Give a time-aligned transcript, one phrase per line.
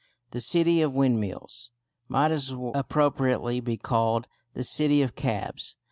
[0.31, 1.69] "The City of Windmills"
[2.07, 5.75] might as appropriately be called "The City of Cabs."